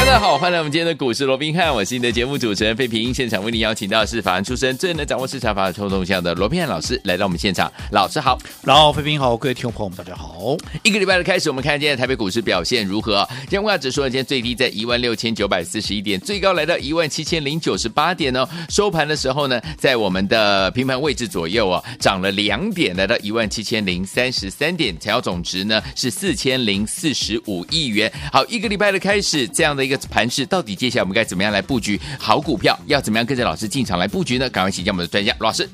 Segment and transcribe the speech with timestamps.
[0.00, 3.12] 大家好，欢迎来我们今天的股市罗宾汉，我是你的节目主持人费平。
[3.12, 7.70] 现场为你邀请到的是法案出身、最能掌握市场法律臭动向的罗宾汉老师来到我们现场。
[7.92, 10.56] 老师好，老费平好，各位听众朋友们大家好。
[10.82, 13.24] 一个礼拜的开始，我们看今天台北股市表现如何？
[13.42, 18.48] 今天股价指数呢，今天最低在一万六千九百四十一点，最高来到一万七千零九十八点哦。
[18.70, 28.10] 收盘的时候呢，在我们的平盘位置左右哦，涨了两点，来到一万七千零三十三点，成交总值呢是四千零四十五亿元。
[28.32, 32.78] 好，一个礼拜的开始，这样的个盘势，到底接下来我们该怎么样来布局好股票？
[32.86, 34.48] 要怎么样跟着老师进场来布局呢？
[34.48, 35.68] 赶快请教我们的专家罗老师。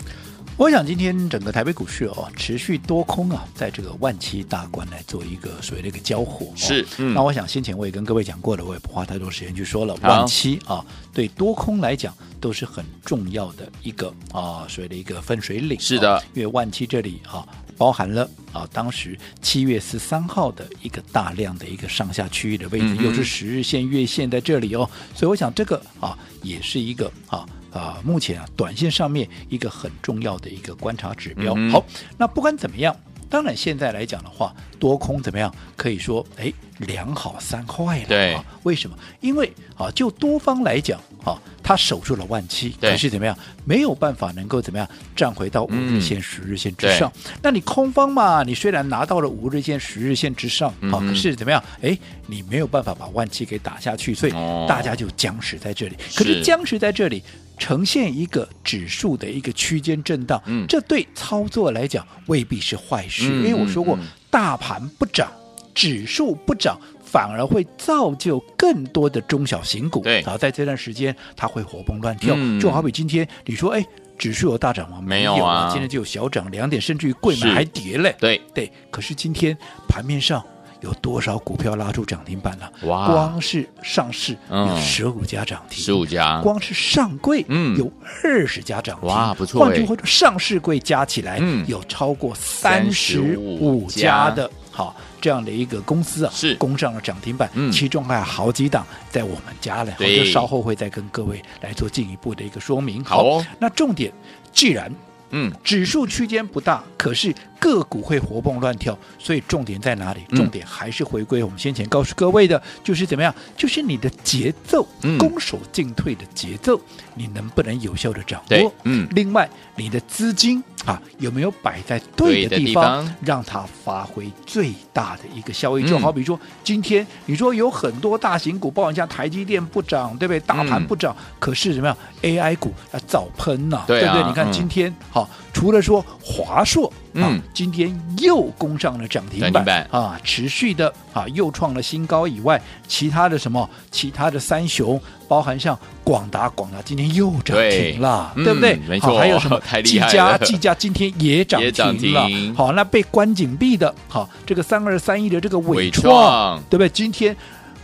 [0.57, 6.51] 我想今天整个台北股市哦，持续多空啊，在这个万七大关来做一个所谓的一个交火。
[6.57, 9.95] 是，那我想先前我也跟各位讲过了，我也不花太多时间去说了。
[10.01, 10.83] 万七啊，
[11.13, 15.79] 对多空来讲都是很重要的一个啊，所谓的一个分水岭。
[15.79, 17.47] 是的，因为万七这里啊。
[17.77, 31.55] 包含了啊，当时七月十三号的一个大量的一个上下区域的位置，嗯、又是十日线、月线在这里哦，所以我想这个啊，也是一个啊啊，目前啊，短线上面一个很重要的一个观察指标。
[31.57, 31.85] 嗯、好，
[32.17, 32.95] 那不管怎么样。
[33.29, 35.53] 当然，现在来讲的话，多空怎么样？
[35.77, 38.07] 可以说，哎，两好三坏了。
[38.09, 38.97] 对，为什么？
[39.21, 43.37] 因为啊，就多方来讲，啊，他守住了万七，可是怎么样？
[43.65, 47.13] 没有办法能够怎么样站回到五日线、十日线之上。
[47.43, 51.63] 那你空方嘛，你虽然拿到了五日线、十日线之上，啊，可是怎么样？
[51.83, 54.33] 哎，你没有办法把万七给打下去，所以
[54.69, 55.97] 大家就僵持在这里。
[56.15, 57.23] 可是僵持在这里。
[57.59, 65.31] 呈现一个指数的一个区间震荡，嗯，这对操作来讲未必是坏事，嗯、因为我说过，嗯、大盘不涨，
[65.75, 70.01] 指数不涨，反而会造就更多的中小型股。
[70.01, 72.35] 对，然后在这段时间，它会活蹦乱跳。
[72.37, 73.85] 嗯、就好比今天你说，哎，
[74.19, 75.01] 指数有大涨吗？
[75.01, 78.15] 没有啊，今天就有小涨两点，甚至于贵买还跌嘞。
[78.19, 79.57] 对对，可是今天
[79.89, 80.45] 盘面上。
[80.87, 82.73] 有多少股票拉出涨停板了？
[82.89, 83.09] 哇！
[83.09, 86.41] 光是上市有十五家涨停，十五家。
[86.41, 87.93] 光是上柜，嗯，有
[88.23, 89.61] 二十家涨停，哇，不错。
[89.65, 103.05] 换句话说，上市柜加起来，嗯，有超过三十五家的，好这样的一个公司啊，是攻上了涨停板，嗯，其中还有好几档在我们家呢，我就稍后会再跟各位来做进一步的一个说明。
[103.05, 104.13] 好，那重点
[104.53, 104.93] 既然，
[105.31, 107.35] 嗯，指数区间不大，可是。
[107.59, 110.21] 个股会活蹦乱跳，所以重点在哪里？
[110.31, 113.35] 重点还是回归我们先前告诉各位的，就是怎么样？
[113.57, 114.87] 就是你的节奏，
[115.19, 116.81] 攻守进退的节奏，
[117.15, 118.73] 你能不能有效的掌握？
[118.85, 119.07] 嗯。
[119.13, 125.89] 另外，你的资金啊，有没有摆在对的地方，让它发挥最大的一个效益？
[125.89, 130.41] 就好比说，今天你说有很多大型股，包括像台积电不涨，对不对？
[130.41, 134.23] 大盘不涨，可是怎么样？AI 股啊，早喷呐，对不对？
[134.25, 136.93] 你看今天好，除了说华硕。
[137.17, 148.77] 嗯，今天又攻上了涨停板啊，持续的啊又创了新高以外，其他的什么，其他的三雄，包含像广达，广达今天又涨停了，对不对？
[148.87, 149.61] 没错，还有什么？
[149.83, 152.29] 技嘉，技嘉今天也涨停了。
[152.55, 156.89] 好，那被关紧闭的，好，这个三二三一的这个伟创，对不对？
[156.91, 157.35] 今天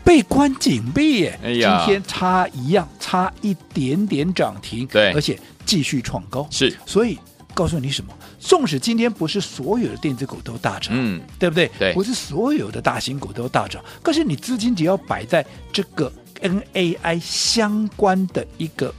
[0.05, 7.19] 被关紧闭，哎，今天差一样，差一点点涨停，对，而且继续创高，是，所以。
[7.55, 8.15] 告诉你什么？
[8.45, 11.71] 纵使今天不是所有的电子股都大涨，嗯，对不对？
[11.79, 18.93] 对，不是所有的大型股都大涨，可是你资金只要摆在这个 NAI 相关的一个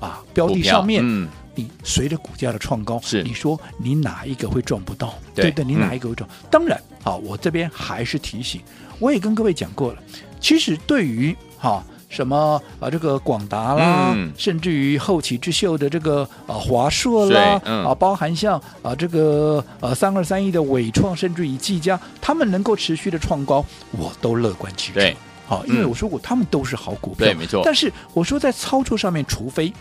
[0.00, 5.14] 啊标的上面，嗯，你随着股价的创高，是你说你哪一个会赚不到？
[5.32, 5.64] 对，对不对？
[5.64, 6.28] 你哪一个会赚？
[6.28, 8.60] 嗯、当然，好，我这边还是提醒，
[8.98, 10.02] 我也跟各位讲过了，
[10.40, 11.84] 其实对于哈。
[12.08, 12.90] 什么啊？
[12.90, 24.94] 这个广达啦，嗯、甚至于后起之秀的这个啊华硕啦，嗯、啊，包含像啊这个呃三二三一的伟创，甚至于技嘉，他们能够持续的创高，我都乐观其成。
[24.94, 25.16] 对，
[25.46, 27.62] 好，因为我说过，他们都是好股票，对，没错。
[27.64, 29.72] 但是我说在操作上面，除非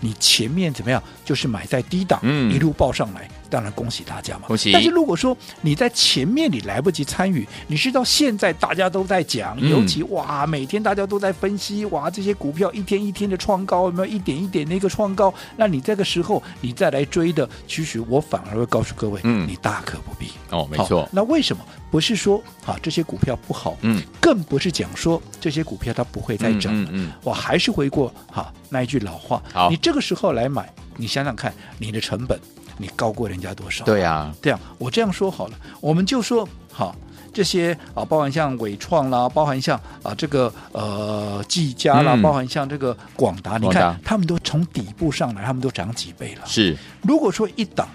[0.00, 3.28] 你前面怎么样，就是买在低档，嗯、一路报上来。
[3.54, 4.48] 当然恭喜大家嘛！
[4.48, 4.72] 恭喜。
[4.72, 15.32] 但是如果说你在前面你来不及参与，你是到现在大家都在讲，嗯、尤其哇，每天大家都在分析哇，这些股票一天一天的创高，有没有一点一点的一个创高？
[15.56, 20.32] 那你这个时候你再来追的，其实我反而会告诉各位，嗯，你大可不必。
[20.50, 21.08] 哦，没错。
[21.12, 23.76] 那为什么不是说啊这些股票不好？
[23.82, 26.74] 嗯，更不是讲说这些股票它不会再涨。
[26.74, 27.12] 嗯，嗯嗯。
[27.22, 32.36] 我还是回过哈那一句老话，好，你这个时候来买，你想想看，你的成本。
[32.76, 33.84] 你高过人家多少？
[33.84, 36.94] 对啊，这样我这样说好了，我们就说好。
[37.32, 46.42] 这些啊，包含像伟创啦，包含像啊这个呃技嘉啦，嗯、包含像这个广达，你看他们都从底部上来，他们都涨几倍了。
[46.46, 47.88] 是，如果说一档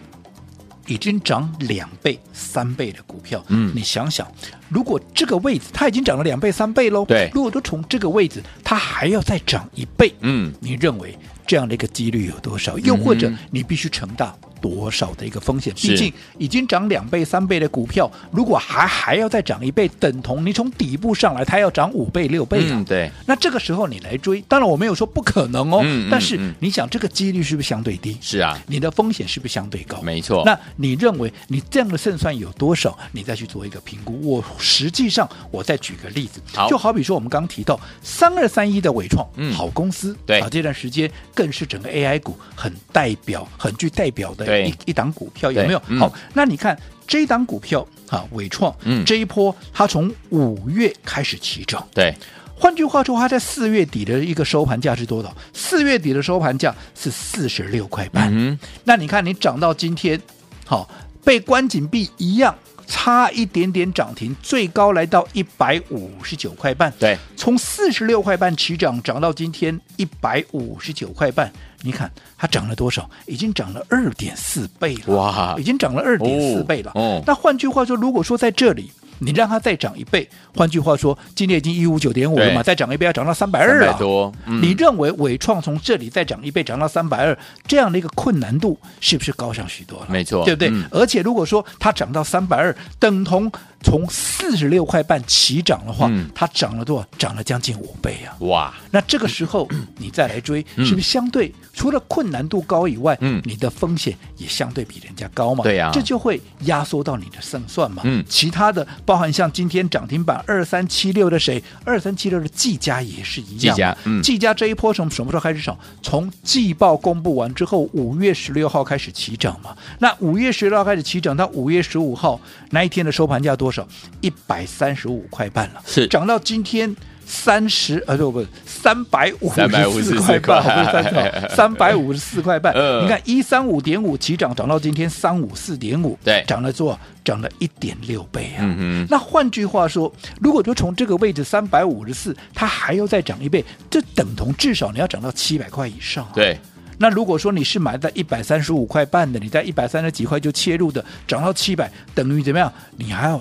[0.88, 4.28] 已经涨两倍、三倍的股票，嗯，你想想，
[4.68, 11.18] 如果这个位置它已经涨了两倍、三倍喽，对，如果都从这个位置它还要再涨一倍，嗯，你认为
[11.48, 12.78] 这样的一个几率有多少？
[12.80, 14.30] 又或者你必须承担？
[14.62, 15.74] 多少的一个风险？
[15.76, 22.76] 毕竟已经涨两倍、三倍的股票，如果还还要再涨一倍，等同你从底部上来，它要涨五倍、六倍的。
[22.76, 23.12] 嗯，对。
[23.26, 25.82] 那这个时候你来追，当然我没有说不可能哦。
[25.84, 26.08] 嗯。
[26.12, 28.18] 但是你想，这个几率是不是相对低？
[28.22, 28.60] 是啊。
[28.68, 30.02] 你的风险是不是相对高？
[30.02, 30.44] 没错。
[30.46, 32.98] 那你认为你这样的胜算有多少？
[33.12, 34.20] 你再去做一个评估。
[34.22, 44.46] 我实际上，我再举个例子，就好比说我们刚提到三二三一的伟创，嗯，好公司，对啊，这段时间更是整个 AI 股很代表、很具代表的。
[44.58, 45.82] 一一档股票有没有？
[45.88, 52.14] 嗯、好，那你看这一档股票啊，伟创，嗯，这一波它从五月开始起涨，对。
[52.56, 55.34] 换句话说，它在四月底的一个收盘价是多少？
[55.54, 58.30] 四月底的收盘价是四十六块半。
[58.32, 60.22] 嗯，那你看你涨到今天，
[60.66, 60.90] 好，
[61.24, 62.56] 被关紧闭一样。
[62.92, 66.92] 差一点点涨停，最高来到一百五十九块半。
[66.98, 71.54] 对，从四十六块半起涨，涨到今天一百五十九块半。
[71.82, 73.10] 你看它涨了多少？
[73.26, 75.16] 已经涨了二点四倍了。
[75.16, 76.92] 哇，已经涨了二点四倍了。
[76.96, 78.92] 哦，那换句话说，如果说在这里。
[79.22, 83.94] 你让它再涨一倍，换句话说，今天已经一五九点五了嘛，再涨一倍要涨到三百二了。
[84.00, 87.38] 多，嗯、你认为伟创从这里再涨一倍涨到三百二，
[87.68, 90.06] 这样的一个困难度是不是高上许多了？
[90.08, 90.70] 没错，对不对？
[90.70, 97.08] 嗯、而且如果说它涨到三百二，等同从四十六块半起涨的话，嗯、它涨了多少？
[97.18, 98.36] 涨了将近五倍啊！
[98.40, 99.68] 哇，那这个时候
[99.98, 105.64] 你再来追，嗯、是不是相对除了困难度高以外，嗯、你的风险也相对比人家高嘛？
[105.64, 108.02] 对呀、啊，这就会压缩到你的胜算嘛。
[108.06, 108.86] 嗯，其他的。
[109.06, 111.62] 包含像今天涨停板二三七六的谁？
[111.84, 113.76] 二三七六的技嘉也是一样。
[113.76, 115.78] 技嘉，嗯，技嘉这一波从什么时候开始涨？
[116.02, 119.76] 从季报公布完之后，五月十六号开始起涨嘛。
[120.00, 122.40] 那五月十六号开始起涨，到五月十五号
[122.72, 123.88] 那一天的收盘价多少？
[124.22, 125.82] 一百三十五块半了。
[125.86, 126.96] 是涨到今天。
[127.32, 132.74] 三十呃不不三百五十四块半，不是三百 三百五十四块半。
[133.04, 137.00] 你看一三五点五起涨，涨到今天三五四点五，对，涨了多少？
[137.24, 138.66] 涨了一点六倍啊。
[139.08, 140.12] 那换句话说，
[140.42, 146.28] 如果说从这个位置三百五十四，它还要再涨一倍，这等同至少你要涨到七百块以上。
[146.34, 146.60] 对。
[146.98, 152.74] 那如果说你是买在一百三十五块半的，你在一百三十几块就切入的，涨到七百，等于怎么样？
[152.98, 153.40] 你还要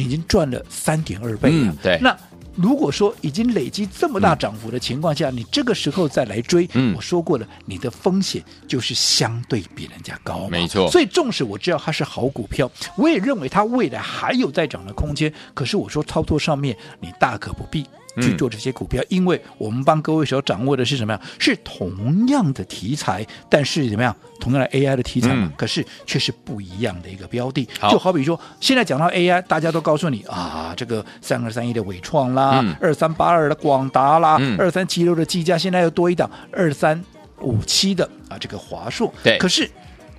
[0.00, 1.74] 已经赚了三点二倍了。
[1.82, 1.98] 对。
[2.00, 2.16] 那。
[2.58, 10.48] 如果说已经累积这么大涨幅的情况下，嗯、你这个时候再来追，嗯、我说过了，你的风险就是相对比人家高。
[10.48, 15.30] 没错，所以纵使我知道它是好股票，我也认为它未来还有再涨的空间。
[15.52, 17.84] 可是我说操作上面，你大可不必。
[18.20, 21.20] 去做这些股票，因为我们帮各位所掌握的是什么呀？
[21.38, 24.14] 是同样的题材，但是怎么样？
[24.38, 27.66] 同样的 AI 的题材嘛，嗯、可是却是不一样的一个标的。
[27.80, 37.02] 好就好比说，现在讲到 AI，大家都告诉你啊，这个三二三一的伟创啦，二三八二的广达啦，二三七六的技嘉，现在又多一档二三
[37.40, 39.12] 五七的啊，这个华硕。
[39.22, 39.70] 对，可是。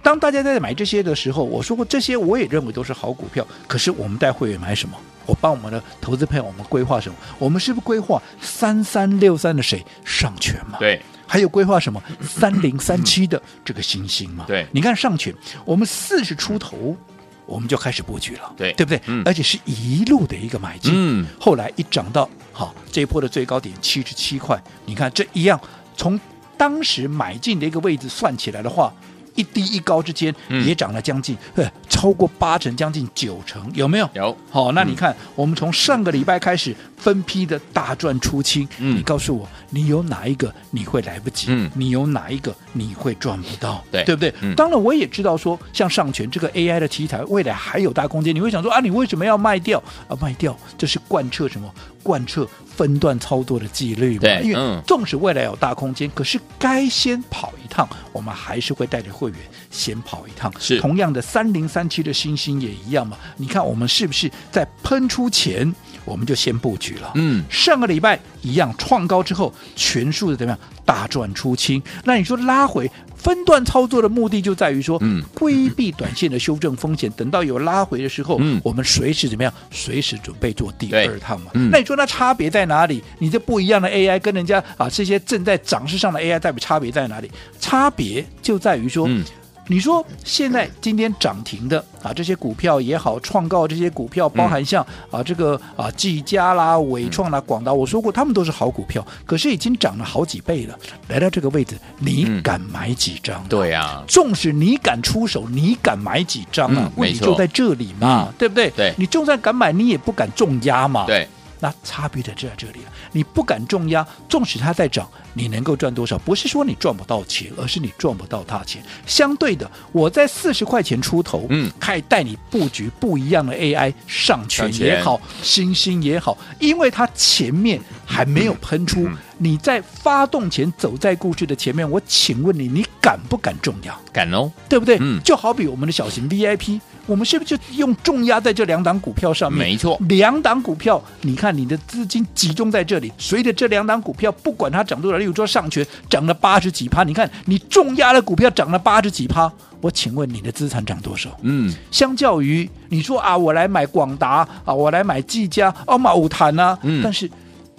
[0.04, 3.46] 当大家在买这些的时候，我说过这些我也认为都是好股票。
[3.68, 4.96] 可是我们带会员买什么？
[5.28, 7.16] 我帮我们的投资朋友，我们规划什么？
[7.38, 10.80] 我们是不是规划三三六三的谁上权嘛？
[10.80, 14.46] 对，还有规划什么 三零三七的这个星星嘛？
[14.48, 15.32] 对，你看上权，
[15.66, 16.98] 我们四十出头
[17.46, 19.02] 我们就开始布局了，对，对不对？
[19.06, 25.60] 嗯，而且是一路的一个买进，嗯，后来一涨到好这一波的最高点七十七块，你看这一样
[25.96, 26.20] 从
[26.58, 28.92] 当时买进的一个位置算起来的话。
[29.38, 34.10] 一低一高之间也涨了将近，嗯、超过八成，将近九成，有没有？
[34.14, 34.38] 有。
[34.50, 41.48] 好，那你看，嗯、我们从上个礼拜开始分批的大赚出清，嗯、你告诉我，你有哪一个你会来不及？
[41.50, 43.84] 嗯、你有哪一个你会赚不到？
[43.92, 44.34] 对，对不对？
[44.42, 48.36] 嗯、当然，我也知道说，像上权这个 AI 的题材，未来还有大空间。
[48.36, 49.82] 你会想说啊，你为什么要卖掉？
[50.08, 51.72] 啊，卖掉，这是贯彻什么？
[52.04, 60.52] 贯彻分段操作的纪律嘛，对，因为纵使未来有大空间，可是该先跑一趟，我们还是会带着会员先跑一趟。
[60.60, 63.18] 是同样的，三零三七的星星也一样嘛。
[63.36, 65.74] 你看我们是不是在喷出前，
[66.06, 67.12] 我们就先布局了？
[67.16, 71.82] 嗯，上个礼拜一样创高之后，全数的怎么样大赚出清？
[72.04, 72.90] 那你说拉回？
[73.18, 79.52] 分段操作的目的就在于说，嗯，规避短线的修正风险，等到有拉回的时候，嗯，我们随时怎么样？
[79.72, 81.52] 随时准备做第二趟嘛。
[81.56, 83.04] 嗯，那你说那差别在哪里？
[83.20, 87.30] 你这不一样的 AI 跟人家啊这些正在涨势上的 AI，代表差别在哪里？
[87.60, 89.24] 差别就在于说，嗯，
[89.68, 100.78] 你说现在今天涨停的啊，这些股票也好，创告这些股票，包含像、嗯、啊这个啊技嘉啦、伟创啦、广达，我说过他们都是好股票，可是已经涨了好几倍了。
[101.10, 103.50] 来到这个位置，你敢买几张、啊嗯？
[103.50, 106.84] 对啊，纵使你敢出手，你敢买几张啊？
[106.86, 108.70] 嗯、问题就在这里嘛，嗯、对不对？
[108.72, 111.06] 对，你就算敢买，你也不敢重压嘛。
[111.06, 111.28] 对。
[111.60, 116.18] 那差别的就在这里了，你不敢重压，纵使它在涨，你能够赚多少？
[116.20, 118.84] 不是说你赚不到钱，而是你赚不到大钱。
[119.06, 133.98] 相对的，我在四十块钱出头，嗯，开始带你布局不一样的 AI，上权也好，星星也好，因为它前面还没有喷出，嗯、你在发动前走在故事的前面，我请问你，你敢不敢重压？
[134.14, 134.98] 敢哦，对不对？
[135.00, 136.80] 嗯，就好比我们的小型 VIP。
[137.08, 139.68] 我们是不是就用重压在这两档股票上面？
[139.68, 151.30] 没错，两档股票，你看你的资金集中在这里，随着这两档股票，不管它涨多少，例如说上权涨了八十几趴，你看你重压的股票涨了八十几趴，我请问你的资产涨多少？
[151.42, 157.30] 嗯，相较于你说啊，我来买广达啊，我来买技嘉啊，买五坛啊，嗯，但是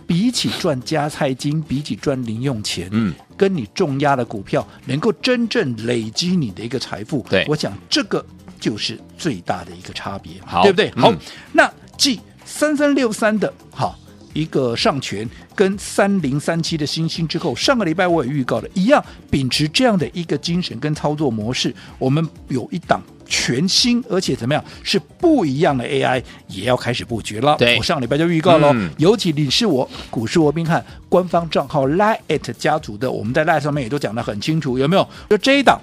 [0.08, 8.26] 比起赚加菜金，比起赚零用钱，嗯，跟你重压的股票能够真正累积你的一个财富，对，我想这个。
[8.60, 10.90] 就是最大的一个差别，好，对不对？
[10.96, 11.18] 好，嗯、
[11.52, 13.96] 那继三三六三的好
[14.32, 15.24] 一个上权
[15.54, 19.00] 跟三零三七的星星之后，上个礼拜我也预告了，一样
[19.30, 27.56] 秉持这样的一个精神跟操作模式，我们有一档全新而且怎么样是不一样的 AI 也要开始布局了。
[27.58, 35.06] 对，我上礼拜就预告了，嗯、尤其你是我股市罗宾汉官方账号 Lie at 家族的，我们在 Line 上面也都讲得很清楚，有没有？
[35.28, 35.80] 就这一档，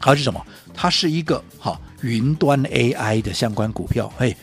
[0.00, 0.40] 它是什么？
[0.72, 4.12] 它是一个哈云端 AI 的相关股票。
[4.16, 4.36] 嘿，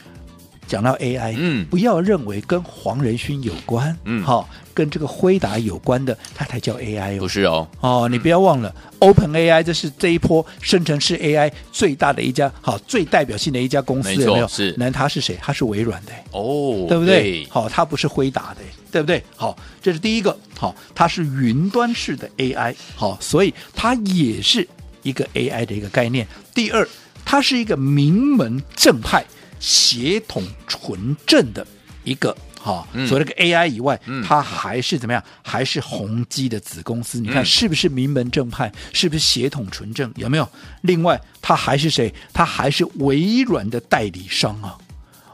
[0.72, 7.20] 讲到 AI，嗯，不要认为跟黄仁勋有关，嗯，好，跟这个辉达有关的，它才叫 AI 哦。
[7.20, 14.48] 不是哦，哦，你不要忘了，OpenAI 这是这一波生成式 AI 最大的一家，好，最代表性的一家公司，有没有？
[14.48, 15.38] 是，那它是谁？
[15.42, 17.44] 它是微软的哦，对不对？
[17.44, 19.22] 对，好，它不是辉达的，对不对？
[19.36, 24.66] 好，这是第一个，好，它是云端式的 AI，好，所以它也是。
[25.04, 26.28] 一个 AI 的一个概念。
[26.54, 26.88] 第二，
[27.26, 29.26] 它是一个名门正派、
[29.62, 31.66] 血统纯正的
[32.04, 32.86] 一个哈。
[33.08, 35.24] 除了、嗯、这个 AI 以外，嗯、它还是怎么样？
[35.42, 37.22] 还是宏基的子公司。
[37.22, 38.70] 你看是不是名门正派？
[38.92, 40.12] 是不是协同纯正？
[40.18, 40.50] 有没有？
[40.82, 42.14] 另外，它还是谁？
[42.34, 44.78] 它还是微软的代理商啊！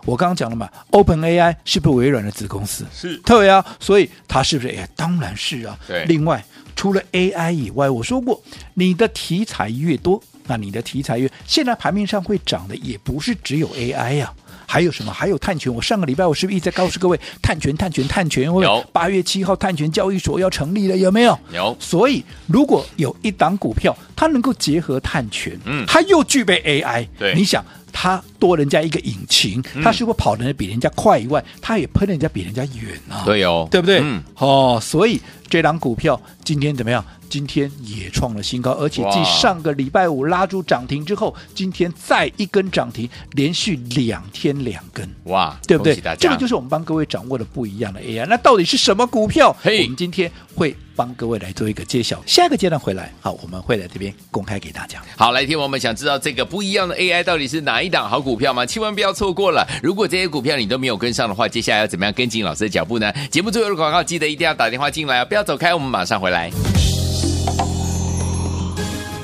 [0.06, 2.86] 我刚刚讲了嘛，OpenAI 是不是微软的子公司？
[2.94, 3.66] 是，对啊。
[3.80, 4.76] 所以它是不是？
[4.76, 5.80] 哎，当然是啊。
[5.88, 6.06] 对。
[6.06, 6.44] 另外。
[6.78, 8.40] 除了 AI 以外，我说过，
[8.76, 15.12] 你的题材越多，那你的题材越现在盘面上会涨的也不是只有 AI 呀、啊，还有什么？
[15.12, 15.74] 还有碳权。
[15.74, 18.46] 我上个礼拜我是不是一直在告诉各位，碳权、碳权、碳权？
[18.46, 18.84] 有。
[18.92, 21.38] 八月七号碳权交易所要成立了，有没有？
[21.54, 21.76] 有。
[21.80, 27.64] 所以如果有一档股票，它能够结合碳权，嗯，它又具备 AI，对，你想。
[28.00, 33.24] 它多人家一个引擎，它是不是跑得比人家快以外，它也喷人家比人家远啊？
[33.26, 34.02] 对哦，对不对？
[34.04, 37.04] 嗯，哦，所以这档股票今天怎么样？
[37.28, 46.00] 今天也创了新高，而且继上个礼拜五拉出涨停之后，今天再一根涨停，连续两天两根，哇，对不对？
[46.20, 48.28] 这个就是我们帮各位掌握的不一样的 AI。
[48.28, 49.52] 那到底是什么股票？
[49.60, 52.22] 嘿我们今天会帮各位来做一个揭晓。
[52.26, 55.00] 下一个阶段回来，好，我们会来这边公开给大家。
[55.16, 58.66] 好，来听我们想知道这个不一样的 AI 到底是哪一档好股票吗？
[58.66, 59.66] 千万不要错过了。
[59.84, 63.14] 如果这些股票你都没有跟上的话，接下来要怎么样跟紧老师的脚步呢？
[63.30, 65.26] 节目最后的广告，记得一定要打电话进来啊！
[65.26, 66.50] 不要走开，我们马上回来。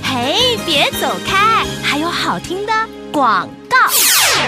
[0.04, 2.74] 嘿，别走开，还有好听的
[3.12, 3.63] 广告。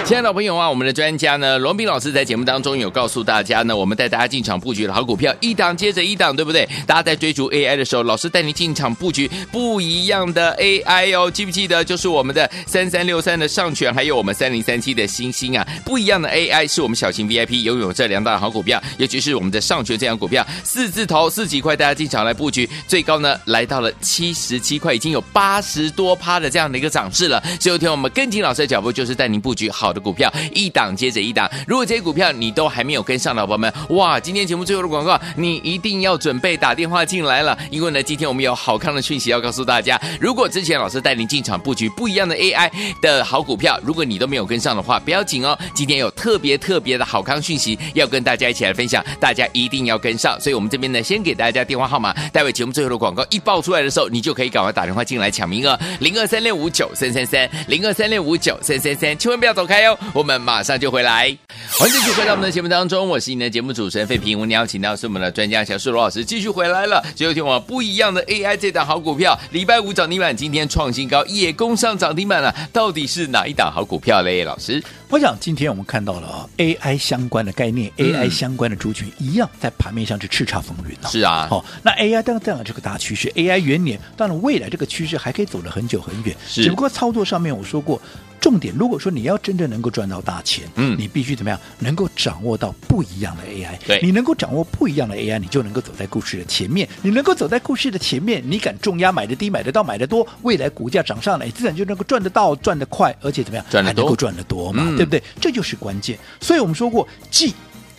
[0.04, 6.68] 亲爱的朋友啊，我们的专家呢，罗宾老师在节目当中有告诉大家呢，我们带大家进场布局的好股票，一档接着一档，对不对？
[6.86, 11.84] 大家在追逐 AI 的时候，老师带你进场布局不一样的 AI 哦，记不记得？
[11.84, 27.42] 就是我们的三三六三的上权，还有我们三零三七的星星啊，不一样的 AI 是我们小型 VIP 拥有这两档好股票，尤其是我们的上权这样股票，四字头四几块，大家进场来布局，最高呢来到了七十七块，已经有八十多趴的这样的一个涨势了。
[27.60, 31.48] 所以有天我们跟紧老师的脚步，就是带您布局好好的股票，一档接着一档。
[31.68, 34.20] 如果这些股票你都还没有跟上的伙伴们，哇！
[34.20, 40.02] 今天节目最后的广告，你一定要准备打电话进来了，因为呢，今天我们有好康的讯息要告诉大家。
[40.20, 45.56] 如果之前老师带您进场布局不一样的 AI 的好股票，如果你都没有跟上的话，不要紧哦。
[45.76, 50.42] 今天有特别特别的好康讯息要跟大家一起来分享，大家一定要跟上。
[50.42, 59.75] 所以我们这边呢，先给大家电话号码，待会节目最后的广告一报出来的时候，你就可以赶快打电话进来抢名额，零二三六五九三三三，零二三六五九三三三，千万不要走开。
[59.76, 59.98] 开哦。
[60.14, 61.38] 我们马上就回来，
[61.78, 64.40] 欢迎继续回到我们的节目当中，我是你的节目主持人费平。
[64.40, 67.04] 我们邀请到是我们的专家小树罗老师继续回来了。
[67.14, 72.56] 最后一天我不一样的 AI 这档好股票，礼拜五涨停板，今天创新高，也攻上涨停板了。
[72.72, 74.46] 到底是哪一档好股票嘞？
[74.46, 86.34] 老师，我想今天我们看到了啊，AI 相关的概念、嗯、，AI 相关的族群一样在盘面上是叱咤风云、啊、是啊，好、哦，那 AI 当然这个大趋势，AI 元年，当然未来这个趋势还可以走得很久很远。
[86.48, 88.02] 是，只不过操作上面我说过。
[88.40, 91.60] 重点，如果说你要真正能够赚到大钱，嗯，你必须怎么样？
[91.80, 96.88] 能够掌握到不一样的 AI，对，你能够掌握不一样的 AI，你就能够走在故事的前面。
[97.02, 103.66] 你能够走在故事的前面，你敢重压买的低，买得到，买得多，未来股价涨上来，自然就能够赚得到，赚得快，而且怎么样？
[103.70, 105.22] 赚得多，还能够赚得多嘛，嗯、对不对？
[105.42, 106.18] 这就是关键。
[106.40, 107.54] 所以我们说过，G，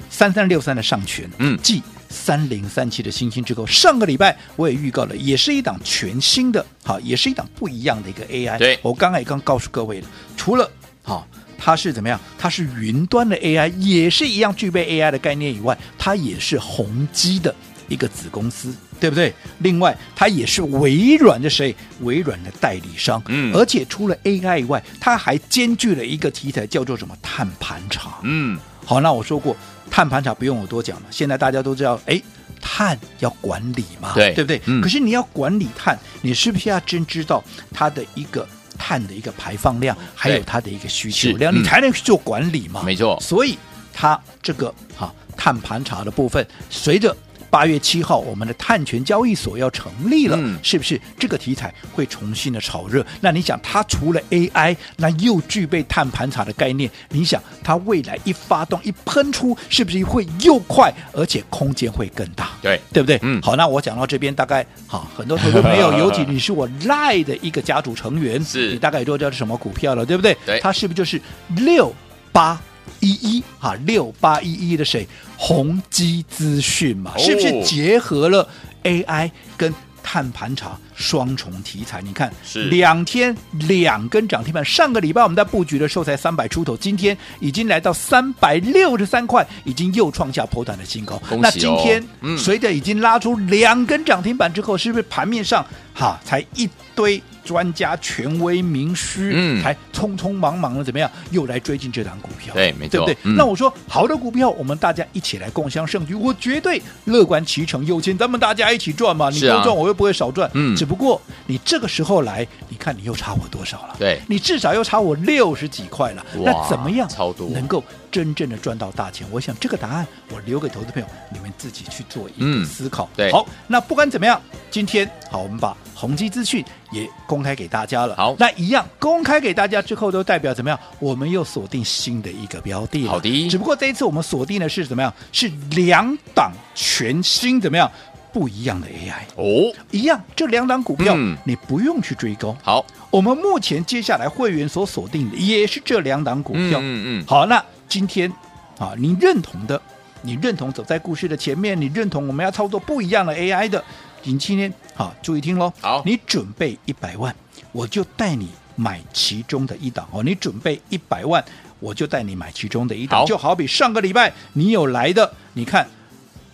[0.08, 1.82] 三三六三的上权，嗯，继。
[2.08, 8.58] 三零三七的星星之后，上个礼拜我也预告了，也是一档全新的，好，也是一档不一样的一个 AI。
[8.58, 10.70] 对，我刚才也刚告诉各位了，除了
[11.02, 11.26] 好，
[11.58, 12.20] 它是怎么样？
[12.38, 17.54] 它是云端的 AI，也是一样具备 AI 的概念以外，它也是宏基的
[17.88, 19.32] 一个子公司，对不对？
[19.58, 21.74] 另外，它也是微软的谁？
[22.00, 23.22] 微软的代理商。
[23.28, 27.16] 嗯，而且除了 AI 以外，它还兼具了一个题材，叫做什么？
[27.22, 28.18] 碳盘查。
[28.22, 29.54] 嗯，好，那我说过。
[29.90, 32.20] 碳盘查不用我多讲了，现在大家都知道，哎，
[32.60, 34.60] 碳要管理嘛，对对不对？
[34.66, 34.80] 嗯。
[34.80, 38.46] 可是你要管理碳，你是不是要真知道它的一个
[38.78, 42.82] 碳的一个排放量，还有它的一个需求量，你才能去做管理嘛？
[42.82, 43.18] 没错。
[43.20, 43.58] 所以
[43.92, 47.16] 它这个哈碳盘查的部分，随着。
[47.56, 53.02] 八月七号，我们的碳权交易所要成立了，嗯，是不是这个题材会重新的炒热？
[53.22, 62.50] 那你想，它除了 AI，那又具备碳盘查的概念，你想它未来一发动一喷出，是不是会又快，而且空间会更大？
[62.60, 63.18] 对，对不对？
[63.22, 70.36] 嗯，好，那我讲到这边，大概好很多同学没有， 尤其你是我赖的一个家族成员，是你大概也都知道是什么股票了，对不对？
[70.44, 71.18] 对，它是不是就是
[71.56, 71.90] 六
[72.32, 72.60] 八？
[73.00, 75.06] 一一哈六八一一的谁？
[75.36, 78.48] 宏基资讯嘛，是不是结合了
[78.84, 82.00] AI 跟碳盘查双重题材？
[82.00, 83.36] 你看，是两天
[83.68, 84.64] 两根涨停板。
[84.64, 91.16] 上个礼拜我们在布局的时候才三百出头，今天已经来到三百六十三块，已经又创下波段的新高。
[91.28, 92.02] 哦、那今天
[92.38, 97.22] 随着已经拉出两根涨停板之后，是不是盘面上哈才一堆？
[97.46, 102.52] 专家、权威、名师，嗯，才匆匆忙忙的怎么样，又来追进这档股票？
[102.52, 103.16] 对，没错，对不对？
[103.22, 107.86] 嗯、那我说，好的股票，我们大家一起来共享盛举，我绝对乐观其成。
[107.86, 110.50] 有钱咱们大家一起赚嘛，你多赚，我又不会少赚。
[110.54, 113.94] 嗯，只不过你这个时候来，你看你又差我多少了？
[113.98, 116.26] 对，你至少又差我六十几块了。
[116.42, 117.08] 那怎么样？
[117.08, 119.26] 超多，能够真正的赚到大钱？
[119.30, 123.08] 我想这个答案，我留给投资朋友，你们自己去做一个思考。
[123.16, 124.40] 对，好，那不管怎么样，
[124.70, 128.16] 今天好，我们把宏基资讯也公开给大家了。
[128.16, 130.78] 好，那一样公开给大家之后，都代表怎么样？
[130.98, 133.10] 我们又锁定新的一个标的了。
[133.10, 135.12] 好的，只不过这一次我们锁定的是怎么样？
[135.32, 137.90] 是两档全新怎么样
[138.32, 142.54] 不一样的 AI 哦，一样这两档股票，嗯，你不用去追高。
[142.62, 146.78] 好，我们目前接下来会员所锁定的也是这两档股票。
[146.80, 148.32] 嗯嗯，好，那今天
[148.78, 149.80] 啊，你认同的，
[150.22, 153.82] 你认同走在故事的前面，你认同我们要操作不一样的 AI 的，
[154.22, 155.72] 你今天好注意听喽。
[155.80, 157.34] 好，你准备一百万。
[157.72, 161.44] 我就带你买其中的一档哦，你准备一百万，
[161.78, 165.86] 我就带你买其中的一档，就好比上个礼拜你有来的，你看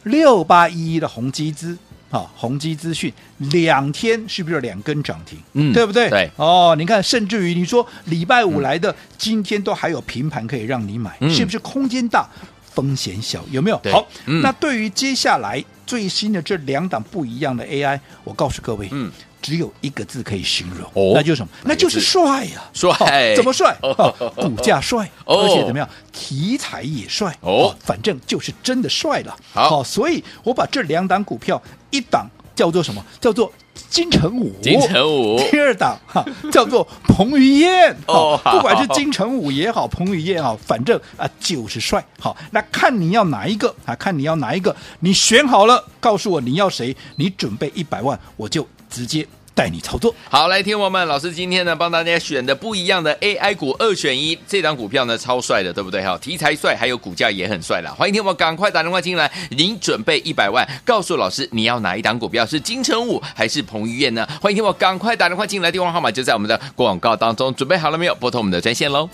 [0.02, 1.78] 六八一一的红基资
[2.12, 5.38] 啊，宏基资讯两天是不是两根涨停？
[5.54, 6.08] 嗯，对不对？
[6.10, 12.28] 对哦，你看，甚至于你说礼拜五来的，嗯、今天都还有平盘可以让你买，嗯、是不是空间大，
[12.74, 13.42] 风险小？
[13.50, 13.80] 有没有？
[13.90, 19.10] 好，嗯、那对于接下来最新的这两档不一样的 AI，我告诉各位，嗯。
[19.42, 21.48] 只有一个字可以形容，哦、那就是什么？
[21.64, 22.70] 那就是帅呀、啊！
[22.72, 23.76] 帅、哦，怎么帅？
[23.82, 25.88] 哦、股价帅，哦、而且怎么样？
[26.12, 29.36] 题材也帅哦，哦，反正就是真的帅了。
[29.52, 31.60] 好、哦，所以我把这两档股票，
[31.92, 33.04] 一档叫做什么？
[33.20, 33.52] 叫做
[33.88, 34.52] 金城武。
[34.60, 35.38] 金城武。
[35.50, 37.96] 第二档哈叫做彭于晏。
[38.08, 42.04] 哦，不管是金城武也好，彭于晏也好，反正啊就是帅。
[42.18, 43.94] 好，那看你要哪一个啊？
[43.94, 44.74] 看你要哪一个？
[45.00, 46.96] 你选好了，告诉我你要谁？
[47.16, 48.66] 你准备一百万，我就。
[48.92, 50.14] 直接带你操作。
[50.28, 56.02] 好，来听我们老师今天呢帮大家选的不一样的 AI 股二选一，这档股票呢超帅的，对不对？
[56.02, 57.94] 哈，题材帅，还有股价也很帅了。
[57.94, 64.26] 欢迎听我们赶快打电话进来，您准备一百万，告诉老师你要哪一档股票，是金城武还是彭于晏呢？
[64.40, 67.54] 欢迎听我赶快打电话进来，电话号码就在我们的广告当中。
[67.54, 68.14] 准备好了没有？
[68.14, 69.08] 拨通我们的专线喽。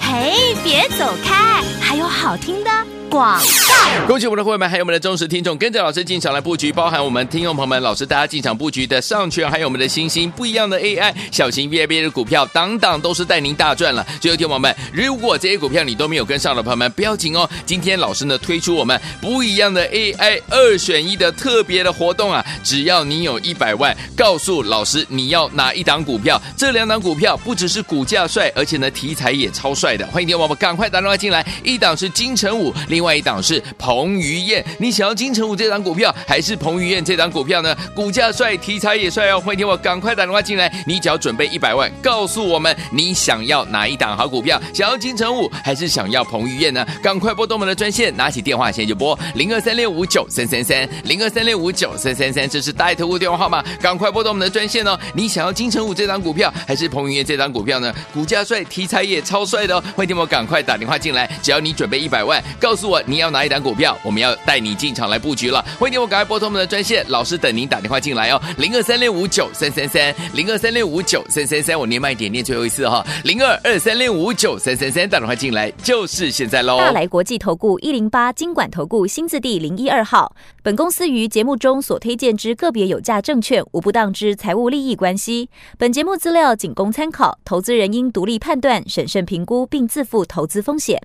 [0.00, 2.99] 嘿，别走开，还有好听的。
[3.10, 4.06] 广告。
[4.06, 14.06] 恭喜我们的会员们，还有我们的忠实听众，跟着老师进场来布局，包含我们听众朋友们，老师大家进场布局的上权，还有我们的星星不一样的 AI 小型 VIP 的股票，档档都是带您大赚了。
[14.20, 30.06] 最后，听众朋友们，如果这些股票你都没有跟上的朋友们，不要紧哦，今天老师呢推出我们不一样的 AI 二选一的特别的活动啊，只要你有一百万，告诉老师你要哪一档股票，这两档股票不只是股价帅，而且呢题材也超帅的。
[30.06, 34.62] 欢迎听众朋友们赶快打电话进来，一档是金城武，另另外一档是彭于晏。
[34.78, 37.74] 你想要金城武这档股票，还是彭于晏这档股票呢？
[37.94, 39.40] 股价帅，题材也帅哦。
[39.40, 46.86] 欢迎听我赶快打电话进来，你只要准备一百万，告诉我们你想要哪一档好股票，想要金城武还是想要彭于晏呢？
[47.02, 54.94] 赶快拨动我们的专线，拿起电话现在就拨零二三六五九三三三零二三六五九三三三，这是大爱投顾电话号码，赶快拨动我们的专线哦。
[55.14, 57.94] 你想要金城武这档股票，还是彭于晏这档股票呢？
[58.12, 59.82] 股价帅，题材也超帅的哦。
[59.96, 65.64] 欢迎听我赶快打电话进来，只要你准备一百万，告诉我你要哪一档股票，我们要带你进场来布局了。
[65.78, 76.78] 欢迎我赶快拨通我们的专线，老师等您打电话进来哦，零二三六五九三三三，零二三六五九三三三，我念慢一点，念最后一次哈、哦，零二二三六五九三三三，打电话进来就是现在喽。
[76.78, 85.48] 大来国际投顾一零八金管投顾新字第零一二号，本公司于节目中所推荐之个别有价证券无不当之财务利益关系，
[85.78, 91.00] 本节目资料仅供参考，投资人应独立判断、审慎评估并自负投资风险。